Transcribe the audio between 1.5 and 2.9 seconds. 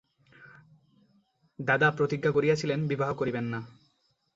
দাদা প্রতিজ্ঞা করিয়াছিলেন,